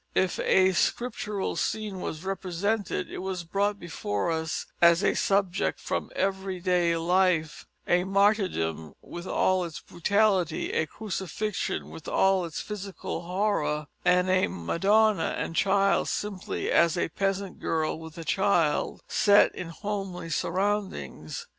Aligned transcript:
If 0.15 0.39
a 0.39 0.71
scriptural 0.71 1.55
scene 1.55 2.01
was 2.01 2.25
represented 2.25 3.07
it 3.11 3.19
was 3.19 3.43
brought 3.43 3.77
before 3.79 4.31
us 4.31 4.65
as 4.81 5.03
a 5.03 5.13
subject 5.13 5.79
from 5.79 6.09
everyday 6.15 6.97
life; 6.97 7.67
a 7.87 8.03
martyrdom 8.03 8.95
with 9.03 9.27
all 9.27 9.63
its 9.63 9.79
brutality, 9.79 10.73
a 10.73 10.87
crucifixion 10.87 11.91
with 11.91 12.07
all 12.07 12.45
its 12.45 12.61
physical 12.61 13.21
horror, 13.21 13.85
and 14.03 14.27
a 14.27 14.47
madonna 14.47 15.35
and 15.37 15.55
child 15.55 16.07
simply 16.07 16.71
as 16.71 16.97
a 16.97 17.09
peasant 17.09 17.59
girl 17.59 17.99
with 17.99 18.17
a 18.17 18.23
child, 18.25 19.03
set 19.07 19.53
in 19.53 19.67
homely 19.69 20.31
surroundings. 20.31 21.45